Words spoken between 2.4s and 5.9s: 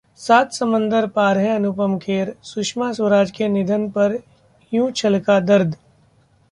सुषमा स्वराज के निधन पर यूं छलका दर्द